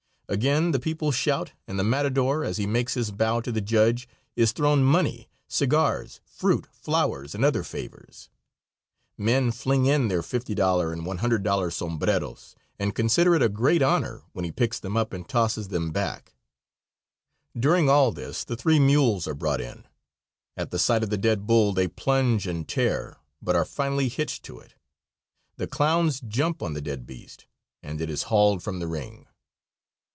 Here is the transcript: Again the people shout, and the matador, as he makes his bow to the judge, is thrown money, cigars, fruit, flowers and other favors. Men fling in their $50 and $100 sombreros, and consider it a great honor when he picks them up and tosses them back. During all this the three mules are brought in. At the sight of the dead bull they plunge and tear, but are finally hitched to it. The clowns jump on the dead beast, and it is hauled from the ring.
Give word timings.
Again 0.29 0.71
the 0.71 0.79
people 0.79 1.11
shout, 1.11 1.51
and 1.67 1.77
the 1.77 1.83
matador, 1.83 2.45
as 2.45 2.55
he 2.55 2.65
makes 2.65 2.93
his 2.93 3.11
bow 3.11 3.41
to 3.41 3.51
the 3.51 3.59
judge, 3.59 4.07
is 4.37 4.53
thrown 4.53 4.81
money, 4.81 5.27
cigars, 5.49 6.21
fruit, 6.23 6.67
flowers 6.71 7.35
and 7.35 7.43
other 7.43 7.63
favors. 7.65 8.29
Men 9.17 9.51
fling 9.51 9.87
in 9.87 10.07
their 10.07 10.21
$50 10.21 10.93
and 10.93 11.01
$100 11.01 11.73
sombreros, 11.73 12.55
and 12.79 12.95
consider 12.95 13.35
it 13.35 13.41
a 13.41 13.49
great 13.49 13.81
honor 13.81 14.21
when 14.31 14.45
he 14.45 14.53
picks 14.53 14.79
them 14.79 14.95
up 14.95 15.11
and 15.11 15.27
tosses 15.27 15.67
them 15.67 15.91
back. 15.91 16.33
During 17.59 17.89
all 17.89 18.13
this 18.13 18.45
the 18.45 18.55
three 18.55 18.79
mules 18.79 19.27
are 19.27 19.35
brought 19.35 19.59
in. 19.59 19.83
At 20.55 20.71
the 20.71 20.79
sight 20.79 21.03
of 21.03 21.09
the 21.09 21.17
dead 21.17 21.45
bull 21.45 21.73
they 21.73 21.89
plunge 21.89 22.47
and 22.47 22.65
tear, 22.65 23.17
but 23.41 23.57
are 23.57 23.65
finally 23.65 24.07
hitched 24.07 24.43
to 24.45 24.59
it. 24.59 24.75
The 25.57 25.67
clowns 25.67 26.21
jump 26.21 26.63
on 26.63 26.71
the 26.71 26.81
dead 26.81 27.05
beast, 27.05 27.47
and 27.83 27.99
it 27.99 28.09
is 28.09 28.23
hauled 28.23 28.63
from 28.63 28.79
the 28.79 28.87
ring. 28.87 29.27